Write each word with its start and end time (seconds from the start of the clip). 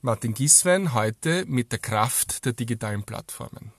Martin 0.00 0.32
Giswein 0.32 0.94
heute 0.94 1.44
mit 1.46 1.72
der 1.72 1.80
Kraft 1.80 2.44
der 2.44 2.52
digitalen 2.52 3.02
Plattformen. 3.02 3.72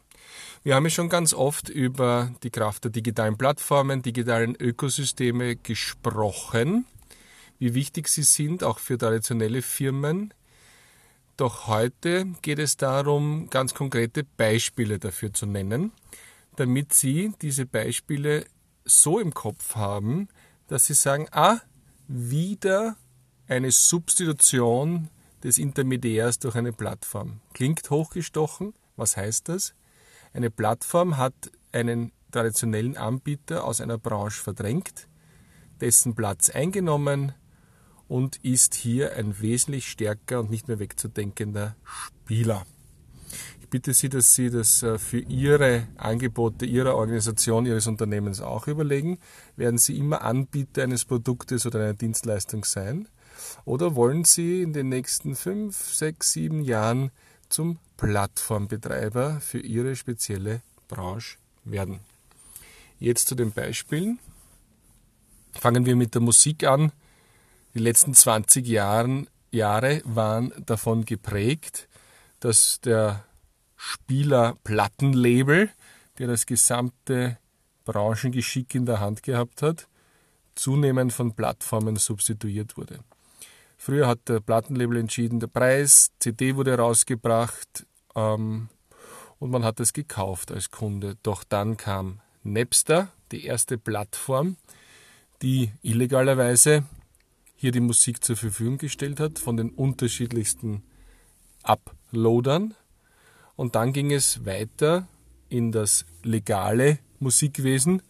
Wir 0.63 0.75
haben 0.75 0.83
ja 0.83 0.89
schon 0.89 1.07
ganz 1.07 1.33
oft 1.33 1.69
über 1.69 2.33
die 2.43 2.49
Kraft 2.49 2.83
der 2.83 2.91
digitalen 2.91 3.37
Plattformen, 3.37 4.01
digitalen 4.01 4.53
Ökosysteme 4.53 5.55
gesprochen, 5.55 6.85
wie 7.57 7.73
wichtig 7.73 8.09
sie 8.09 8.23
sind, 8.23 8.65
auch 8.65 8.79
für 8.79 8.97
traditionelle 8.97 9.61
Firmen. 9.61 10.33
Doch 11.37 11.67
heute 11.67 12.25
geht 12.41 12.59
es 12.59 12.75
darum, 12.75 13.49
ganz 13.49 13.73
konkrete 13.73 14.25
Beispiele 14.25 14.99
dafür 14.99 15.33
zu 15.33 15.45
nennen, 15.45 15.93
damit 16.57 16.93
Sie 16.93 17.31
diese 17.41 17.65
Beispiele 17.65 18.45
so 18.83 19.19
im 19.19 19.33
Kopf 19.33 19.75
haben, 19.75 20.27
dass 20.67 20.87
Sie 20.87 20.95
sagen, 20.95 21.27
ah, 21.31 21.61
wieder 22.09 22.97
eine 23.47 23.71
Substitution 23.71 25.09
des 25.43 25.57
Intermediärs 25.57 26.39
durch 26.39 26.55
eine 26.55 26.73
Plattform. 26.73 27.41
Klingt 27.53 27.89
hochgestochen. 27.89 28.73
Was 28.95 29.17
heißt 29.17 29.49
das? 29.49 29.73
Eine 30.33 30.49
Plattform 30.49 31.17
hat 31.17 31.51
einen 31.71 32.11
traditionellen 32.31 32.97
Anbieter 32.97 33.63
aus 33.63 33.81
einer 33.81 33.97
Branche 33.97 34.41
verdrängt, 34.41 35.07
dessen 35.81 36.15
Platz 36.15 36.49
eingenommen 36.49 37.33
und 38.07 38.37
ist 38.43 38.75
hier 38.75 39.15
ein 39.15 39.39
wesentlich 39.39 39.87
stärker 39.87 40.39
und 40.39 40.49
nicht 40.49 40.67
mehr 40.67 40.79
wegzudenkender 40.79 41.75
Spieler. 41.83 42.65
Ich 43.61 43.69
bitte 43.69 43.93
Sie, 43.93 44.09
dass 44.09 44.33
Sie 44.33 44.49
das 44.49 44.81
äh, 44.81 44.97
für 44.97 45.19
Ihre 45.19 45.87
Angebote, 45.95 46.65
Ihrer 46.65 46.95
Organisation, 46.95 47.67
Ihres 47.67 47.85
Unternehmens 47.85 48.41
auch 48.41 48.67
überlegen. 48.67 49.19
Werden 49.55 49.77
Sie 49.77 49.97
immer 49.97 50.23
Anbieter 50.23 50.83
eines 50.83 51.05
Produktes 51.05 51.67
oder 51.67 51.79
einer 51.79 51.93
Dienstleistung 51.93 52.63
sein? 52.65 53.07
Oder 53.65 53.95
wollen 53.95 54.23
Sie 54.23 54.61
in 54.61 54.73
den 54.73 54.89
nächsten 54.89 55.35
fünf, 55.35 55.93
sechs, 55.93 56.33
sieben 56.33 56.63
Jahren 56.63 57.11
zum 57.49 57.79
Plattformbetreiber 57.97 59.39
für 59.41 59.59
Ihre 59.59 59.95
spezielle 59.95 60.61
Branche 60.87 61.37
werden? 61.63 61.99
Jetzt 62.99 63.27
zu 63.27 63.35
den 63.35 63.51
Beispielen. 63.51 64.19
Fangen 65.53 65.85
wir 65.85 65.95
mit 65.95 66.13
der 66.13 66.21
Musik 66.21 66.63
an. 66.63 66.91
Die 67.73 67.79
letzten 67.79 68.13
20 68.13 68.67
Jahren, 68.67 69.27
Jahre 69.51 70.01
waren 70.05 70.53
davon 70.65 71.05
geprägt, 71.05 71.87
dass 72.39 72.79
der 72.81 73.25
Spieler 73.75 74.57
Plattenlabel, 74.63 75.69
der 76.17 76.27
das 76.27 76.45
gesamte 76.45 77.37
Branchengeschick 77.85 78.75
in 78.75 78.85
der 78.85 78.99
Hand 78.99 79.23
gehabt 79.23 79.61
hat, 79.61 79.87
zunehmend 80.55 81.13
von 81.13 81.33
Plattformen 81.33 81.95
substituiert 81.95 82.77
wurde. 82.77 82.99
Früher 83.81 84.07
hat 84.07 84.27
der 84.27 84.41
Plattenlabel 84.41 84.97
entschieden, 84.97 85.39
der 85.39 85.47
Preis, 85.47 86.11
CD 86.19 86.57
wurde 86.57 86.77
rausgebracht 86.77 87.87
ähm, 88.13 88.67
und 89.39 89.51
man 89.51 89.63
hat 89.63 89.79
es 89.79 89.93
gekauft 89.93 90.51
als 90.51 90.69
Kunde. 90.69 91.15
Doch 91.23 91.45
dann 91.45 91.77
kam 91.77 92.19
Napster, 92.43 93.07
die 93.31 93.45
erste 93.45 93.77
Plattform, 93.77 94.57
die 95.41 95.71
illegalerweise 95.81 96.83
hier 97.55 97.71
die 97.71 97.79
Musik 97.79 98.21
zur 98.21 98.35
Verfügung 98.35 98.79
gestellt 98.79 99.21
hat 99.21 99.39
von 99.39 99.55
den 99.55 99.69
unterschiedlichsten 99.69 100.83
Uploadern. 101.63 102.73
Und 103.55 103.75
dann 103.75 103.93
ging 103.93 104.11
es 104.11 104.45
weiter 104.45 105.07
in 105.47 105.71
das 105.71 106.05
legale 106.21 106.99
Musikwesen, 107.19 108.01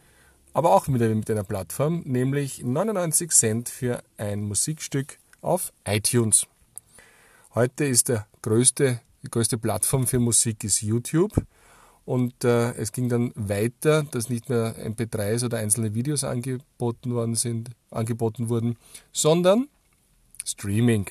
aber 0.51 0.73
auch 0.73 0.87
wieder 0.87 1.09
mit 1.09 1.29
einer 1.29 1.43
Plattform, 1.43 2.01
nämlich 2.05 2.63
99 2.63 3.29
Cent 3.29 3.69
für 3.69 4.01
ein 4.17 4.41
Musikstück 4.41 5.19
auf 5.41 5.71
iTunes. 5.85 6.47
Heute 7.55 7.85
ist 7.85 8.09
der 8.09 8.27
größte, 8.41 9.01
die 9.23 9.29
größte 9.29 9.57
Plattform 9.57 10.07
für 10.07 10.19
Musik 10.19 10.63
ist 10.63 10.81
YouTube. 10.81 11.33
Und 12.05 12.43
äh, 12.43 12.73
es 12.73 12.91
ging 12.91 13.07
dann 13.07 13.31
weiter, 13.35 14.01
dass 14.01 14.29
nicht 14.29 14.49
mehr 14.49 14.75
MP3s 14.83 15.45
oder 15.45 15.59
einzelne 15.59 15.93
Videos 15.93 16.23
angeboten 16.23 17.13
worden 17.13 17.35
sind, 17.35 17.69
angeboten 17.91 18.49
wurden, 18.49 18.77
sondern 19.11 19.67
Streaming. 20.43 21.05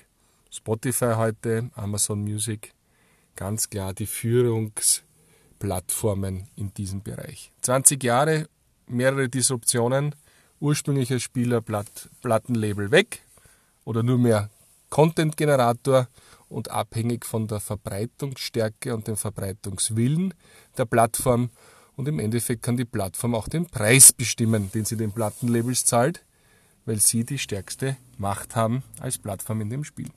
Spotify 0.50 1.12
heute, 1.14 1.70
Amazon 1.76 2.22
Music, 2.22 2.72
ganz 3.36 3.70
klar 3.70 3.92
die 3.92 4.06
Führungsplattformen 4.06 6.48
in 6.56 6.74
diesem 6.74 7.00
Bereich. 7.02 7.52
20 7.60 8.02
Jahre, 8.02 8.48
mehrere 8.88 9.28
Disruptionen, 9.28 10.16
ursprünglicher 10.58 11.20
Spieler, 11.20 11.60
Platt, 11.60 12.08
Plattenlabel 12.22 12.90
weg, 12.90 13.22
oder 13.88 14.02
nur 14.02 14.18
mehr 14.18 14.50
Content-Generator 14.90 16.08
und 16.50 16.70
abhängig 16.70 17.24
von 17.24 17.48
der 17.48 17.58
Verbreitungsstärke 17.58 18.94
und 18.94 19.06
dem 19.08 19.16
Verbreitungswillen 19.16 20.34
der 20.76 20.84
Plattform. 20.84 21.48
Und 21.96 22.06
im 22.06 22.18
Endeffekt 22.18 22.62
kann 22.62 22.76
die 22.76 22.84
Plattform 22.84 23.34
auch 23.34 23.48
den 23.48 23.64
Preis 23.64 24.12
bestimmen, 24.12 24.70
den 24.72 24.84
sie 24.84 24.98
den 24.98 25.10
Plattenlabels 25.10 25.86
zahlt, 25.86 26.22
weil 26.84 27.00
sie 27.00 27.24
die 27.24 27.38
stärkste 27.38 27.96
Macht 28.18 28.56
haben 28.56 28.82
als 29.00 29.16
Plattform 29.16 29.62
in 29.62 29.70
dem 29.70 29.84
Spiel. 29.84 30.10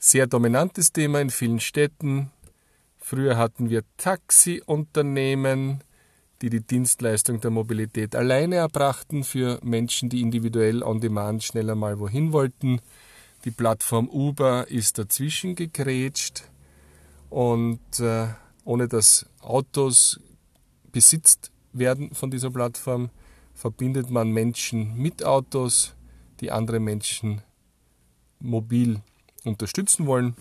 Sehr 0.00 0.26
dominantes 0.26 0.92
Thema 0.92 1.20
in 1.20 1.30
vielen 1.30 1.60
Städten. 1.60 2.32
Früher 2.98 3.36
hatten 3.36 3.70
wir 3.70 3.84
Taxiunternehmen, 3.98 5.84
die 6.44 6.50
die 6.50 6.60
Dienstleistung 6.60 7.40
der 7.40 7.50
Mobilität 7.50 8.14
alleine 8.14 8.56
erbrachten 8.56 9.24
für 9.24 9.58
Menschen, 9.62 10.10
die 10.10 10.20
individuell 10.20 10.82
on 10.82 11.00
demand 11.00 11.42
schneller 11.42 11.74
mal 11.74 11.98
wohin 11.98 12.34
wollten. 12.34 12.82
Die 13.46 13.50
Plattform 13.50 14.10
Uber 14.10 14.68
ist 14.68 14.98
dazwischen 14.98 15.54
gegrätscht 15.54 16.42
und 17.30 17.80
äh, 17.98 18.26
ohne 18.66 18.88
dass 18.88 19.24
Autos 19.40 20.20
besitzt 20.92 21.50
werden 21.72 22.14
von 22.14 22.30
dieser 22.30 22.50
Plattform, 22.50 23.08
verbindet 23.54 24.10
man 24.10 24.28
Menschen 24.28 24.98
mit 24.98 25.24
Autos, 25.24 25.94
die 26.40 26.50
andere 26.50 26.78
Menschen 26.78 27.40
mobil 28.38 29.00
unterstützen 29.44 30.04
wollen. 30.04 30.36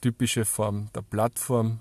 Typische 0.00 0.44
Form 0.44 0.88
der 0.92 1.02
Plattform, 1.02 1.78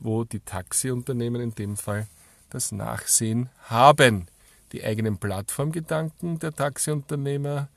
wo 0.00 0.24
die 0.24 0.40
Taxiunternehmen 0.40 1.42
in 1.42 1.54
dem 1.54 1.76
Fall 1.76 2.06
das 2.50 2.72
Nachsehen 2.72 3.48
haben. 3.64 4.26
Die 4.72 4.84
eigenen 4.84 5.18
Plattformgedanken 5.18 6.38
der 6.38 6.52
Taxiunternehmer 6.52 7.68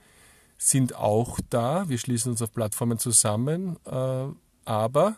sind 0.57 0.95
auch 0.95 1.39
da. 1.49 1.87
Wir 1.87 1.97
schließen 1.97 2.31
uns 2.31 2.41
auf 2.41 2.53
Plattformen 2.53 2.99
zusammen, 2.99 3.77
äh, 3.85 4.25
aber 4.65 5.17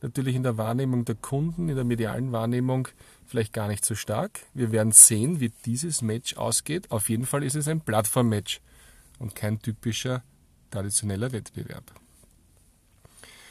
natürlich 0.00 0.34
in 0.34 0.42
der 0.42 0.56
Wahrnehmung 0.56 1.04
der 1.04 1.16
Kunden, 1.16 1.68
in 1.68 1.76
der 1.76 1.84
medialen 1.84 2.32
Wahrnehmung 2.32 2.88
vielleicht 3.26 3.52
gar 3.52 3.68
nicht 3.68 3.84
so 3.84 3.94
stark. 3.94 4.40
Wir 4.54 4.72
werden 4.72 4.92
sehen, 4.92 5.40
wie 5.40 5.52
dieses 5.66 6.02
Match 6.02 6.36
ausgeht. 6.36 6.90
Auf 6.90 7.08
jeden 7.10 7.26
Fall 7.26 7.44
ist 7.44 7.56
es 7.56 7.68
ein 7.68 7.80
Plattform-Match 7.80 8.60
und 9.18 9.34
kein 9.34 9.60
typischer 9.60 10.22
traditioneller 10.70 11.32
Wettbewerb. 11.32 11.92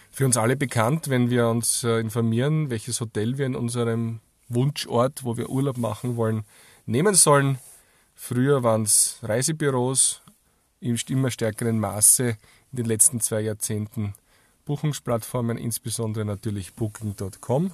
Für 0.09 0.25
uns 0.25 0.37
alle 0.37 0.55
bekannt, 0.55 1.09
wenn 1.09 1.29
wir 1.29 1.47
uns 1.47 1.83
äh, 1.83 1.99
informieren, 1.99 2.71
welches 2.71 3.01
Hotel 3.01 3.37
wir 3.37 3.45
in 3.45 3.55
unserem 3.55 4.19
Wunschort, 4.49 5.23
wo 5.23 5.37
wir 5.37 5.49
Urlaub 5.49 5.77
machen 5.77 6.15
wollen, 6.15 6.43
nehmen 6.85 7.15
sollen. 7.15 7.59
Früher 8.15 8.63
waren 8.63 8.83
es 8.83 9.19
Reisebüros, 9.21 10.21
im 10.79 10.97
immer 11.09 11.31
stärkeren 11.31 11.79
Maße 11.79 12.37
in 12.71 12.75
den 12.77 12.85
letzten 12.85 13.19
zwei 13.19 13.41
Jahrzehnten 13.41 14.13
Buchungsplattformen, 14.65 15.57
insbesondere 15.57 16.25
natürlich 16.25 16.73
Booking.com. 16.73 17.71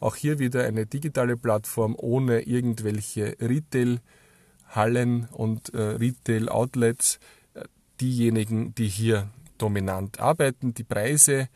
Auch 0.00 0.16
hier 0.16 0.38
wieder 0.38 0.64
eine 0.64 0.86
digitale 0.86 1.36
Plattform 1.36 1.94
ohne 1.98 2.40
irgendwelche 2.40 3.36
Retail-Hallen 3.40 5.28
und 5.32 5.74
äh, 5.74 5.82
Retail-Outlets. 5.82 7.20
Diejenigen, 8.00 8.74
die 8.74 8.88
hier 8.88 9.28
dominant 9.58 10.18
arbeiten, 10.18 10.72
die 10.72 10.84
Preise 10.84 11.50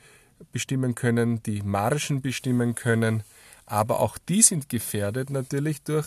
bestimmen 0.52 0.94
können, 0.94 1.43
die 1.43 1.62
Margen 1.62 2.20
bestimmen 2.20 2.75
können, 2.75 3.22
aber 3.66 4.00
auch 4.00 4.19
die 4.19 4.43
sind 4.43 4.69
gefährdet 4.69 5.31
natürlich 5.31 5.82
durch, 5.82 6.06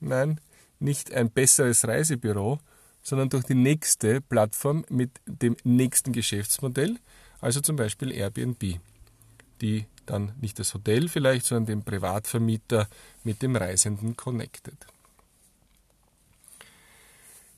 nein, 0.00 0.40
nicht 0.78 1.12
ein 1.12 1.30
besseres 1.30 1.86
Reisebüro, 1.86 2.58
sondern 3.02 3.30
durch 3.30 3.44
die 3.44 3.54
nächste 3.54 4.20
Plattform 4.20 4.84
mit 4.88 5.10
dem 5.26 5.56
nächsten 5.64 6.12
Geschäftsmodell, 6.12 6.98
also 7.40 7.60
zum 7.60 7.76
Beispiel 7.76 8.12
Airbnb, 8.12 8.80
die 9.60 9.86
dann 10.06 10.32
nicht 10.40 10.58
das 10.58 10.74
Hotel 10.74 11.08
vielleicht, 11.08 11.46
sondern 11.46 11.66
den 11.66 11.82
Privatvermieter 11.84 12.88
mit 13.24 13.42
dem 13.42 13.56
Reisenden 13.56 14.16
connected. 14.16 14.76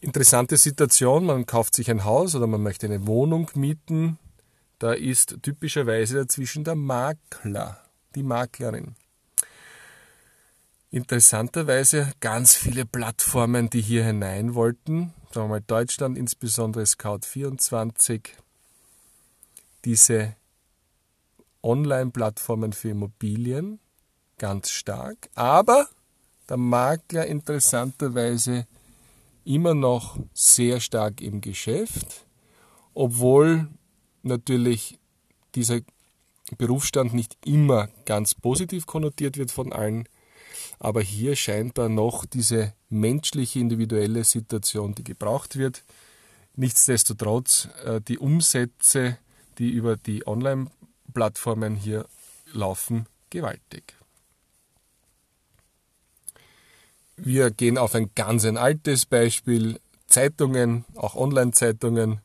Interessante 0.01 0.57
Situation, 0.57 1.27
man 1.27 1.45
kauft 1.45 1.75
sich 1.75 1.91
ein 1.91 2.05
Haus 2.05 2.35
oder 2.35 2.47
man 2.47 2.63
möchte 2.63 2.87
eine 2.87 3.07
Wohnung 3.07 3.51
mieten, 3.55 4.19
da 4.79 4.95
ist 4.95 5.37
typischerweise 5.43 6.17
dazwischen 6.17 6.65
der 6.65 6.75
Makler, 6.75 7.85
die 8.15 8.23
Maklerin. 8.23 8.95
Interessanterweise 10.93 12.13
ganz 12.19 12.57
viele 12.57 12.85
Plattformen, 12.85 13.71
die 13.71 13.81
hier 13.81 14.05
hinein 14.05 14.57
wollten, 14.57 15.15
sagen 15.33 15.47
wir 15.47 15.49
mal 15.49 15.61
Deutschland, 15.61 16.19
insbesondere 16.19 16.83
Scout24, 16.83 18.23
diese 19.85 20.35
Online-Plattformen 21.63 22.73
für 22.73 22.89
Immobilien 22.89 23.79
ganz 24.37 24.71
stark, 24.71 25.31
aber 25.37 25.89
der 26.49 26.57
Makler 26.57 27.25
interessanterweise 27.27 28.67
immer 29.45 29.75
noch 29.75 30.19
sehr 30.35 30.81
stark 30.81 31.21
im 31.21 31.41
Geschäft, 31.41 32.27
obwohl 32.95 33.69
natürlich 34.23 34.99
dieser 35.55 35.83
Berufsstand 36.59 37.15
nicht 37.15 37.39
immer 37.47 37.89
ganz 38.07 38.35
positiv 38.35 38.87
konnotiert 38.87 39.37
wird 39.37 39.53
von 39.53 39.73
allen, 39.73 40.09
aber 40.81 41.03
hier 41.03 41.37
scheinbar 41.37 41.91
noch 41.91 42.25
diese 42.25 42.73
menschliche 42.89 43.61
individuelle 43.61 44.25
Situation, 44.25 44.95
die 44.95 45.05
gebraucht 45.05 45.57
wird. 45.57 45.85
Nichtsdestotrotz 46.57 47.69
äh, 47.85 48.01
die 48.01 48.19
Umsätze, 48.19 49.19
die 49.59 49.71
über 49.71 49.97
die 49.97 50.27
Online-Plattformen 50.27 51.77
hier 51.77 52.07
laufen, 52.53 53.07
gewaltig. 53.29 53.95
Wir 57.17 57.51
gehen 57.51 57.77
auf 57.77 57.95
ein 57.95 58.11
ganz 58.15 58.47
ein 58.47 58.57
altes 58.57 59.05
Beispiel. 59.05 59.79
Zeitungen, 60.07 60.87
auch 60.97 61.15
Online-Zeitungen, 61.15 62.21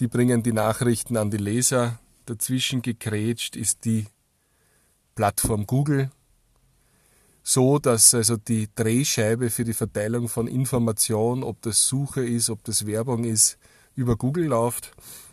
die 0.00 0.08
bringen 0.08 0.42
die 0.42 0.54
Nachrichten 0.54 1.18
an 1.18 1.30
die 1.30 1.36
Leser. 1.36 2.00
Dazwischen 2.24 2.80
gekrätscht 2.80 3.56
ist 3.56 3.84
die 3.84 4.06
Plattform 5.14 5.66
Google, 5.66 6.10
so 7.48 7.78
dass 7.78 8.12
also 8.12 8.36
die 8.36 8.68
Drehscheibe 8.74 9.50
für 9.50 9.64
die 9.64 9.72
Verteilung 9.72 10.28
von 10.28 10.46
Information, 10.46 11.42
ob 11.42 11.62
das 11.62 11.86
Suche 11.86 12.24
ist, 12.24 12.50
ob 12.50 12.62
das 12.64 12.86
Werbung 12.86 13.24
ist, 13.24 13.56
über 13.94 14.16
Google 14.16 14.46
läuft 14.46 14.92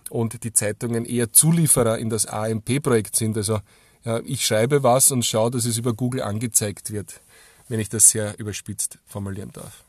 und 0.09 0.43
die 0.43 0.53
Zeitungen 0.53 1.05
eher 1.05 1.33
Zulieferer 1.33 1.97
in 1.97 2.09
das 2.09 2.25
AMP-Projekt 2.25 3.15
sind. 3.15 3.35
Also 3.37 3.59
ja, 4.03 4.19
ich 4.23 4.45
schreibe 4.45 4.83
was 4.83 5.11
und 5.11 5.25
schaue, 5.25 5.51
dass 5.51 5.65
es 5.65 5.77
über 5.77 5.93
Google 5.93 6.21
angezeigt 6.21 6.91
wird 6.91 7.21
wenn 7.67 7.79
ich 7.79 7.89
das 7.89 8.09
sehr 8.09 8.37
überspitzt 8.39 8.99
formulieren 9.05 9.51
darf. 9.53 9.83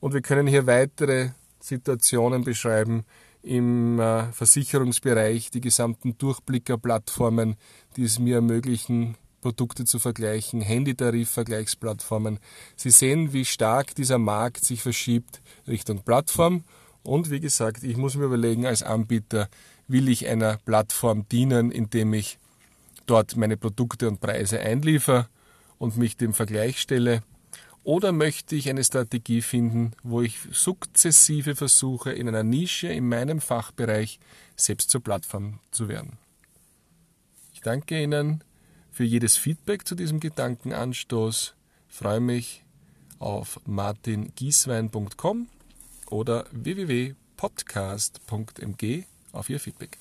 Und 0.00 0.14
wir 0.14 0.22
können 0.22 0.46
hier 0.46 0.66
weitere 0.66 1.30
Situationen 1.60 2.44
beschreiben 2.44 3.04
im 3.42 4.00
äh, 4.00 4.32
Versicherungsbereich, 4.32 5.50
die 5.50 5.60
gesamten 5.60 6.16
Durchblickerplattformen, 6.18 7.56
die 7.96 8.04
es 8.04 8.18
mir 8.18 8.36
ermöglichen, 8.36 9.16
Produkte 9.42 9.84
zu 9.84 9.98
vergleichen, 9.98 10.62
Handytarif-Vergleichsplattformen. 10.62 12.38
Sie 12.76 12.90
sehen, 12.90 13.34
wie 13.34 13.44
stark 13.44 13.94
dieser 13.94 14.16
Markt 14.16 14.64
sich 14.64 14.80
verschiebt 14.80 15.42
Richtung 15.68 16.02
Plattform. 16.02 16.64
Und 17.02 17.30
wie 17.30 17.40
gesagt, 17.40 17.82
ich 17.82 17.98
muss 17.98 18.14
mir 18.14 18.24
überlegen 18.24 18.64
als 18.64 18.82
Anbieter, 18.82 19.48
will 19.88 20.08
ich 20.08 20.26
einer 20.28 20.56
Plattform 20.64 21.28
dienen, 21.28 21.70
indem 21.70 22.14
ich 22.14 22.38
dort 23.04 23.36
meine 23.36 23.58
Produkte 23.58 24.08
und 24.08 24.20
Preise 24.20 24.60
einliefere 24.60 25.28
und 25.76 25.98
mich 25.98 26.16
dem 26.16 26.32
Vergleich 26.32 26.80
stelle? 26.80 27.22
Oder 27.84 28.12
möchte 28.12 28.54
ich 28.54 28.70
eine 28.70 28.84
Strategie 28.84 29.42
finden, 29.42 29.90
wo 30.04 30.22
ich 30.22 30.38
sukzessive 30.52 31.56
versuche, 31.56 32.12
in 32.12 32.28
einer 32.28 32.44
Nische 32.44 32.86
in 32.86 33.08
meinem 33.08 33.40
Fachbereich 33.40 34.20
selbst 34.54 34.90
zur 34.90 35.02
Plattform 35.02 35.58
zu 35.72 35.88
werden? 35.88 36.16
Ich 37.52 37.60
danke 37.60 38.00
Ihnen 38.00 38.44
für 38.92 39.04
jedes 39.04 39.36
Feedback 39.36 39.86
zu 39.88 39.96
diesem 39.96 40.20
Gedankenanstoß. 40.20 41.54
Ich 41.88 41.94
freue 41.94 42.20
mich 42.20 42.62
auf 43.18 43.58
martingieswein.com 43.66 45.48
oder 46.10 46.46
www.podcast.mg 46.52 49.04
auf 49.32 49.50
Ihr 49.50 49.58
Feedback. 49.58 49.98